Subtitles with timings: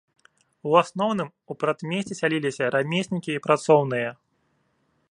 [0.69, 4.09] У асноўным у прадмесці сяліліся рамеснікі і працоўныя.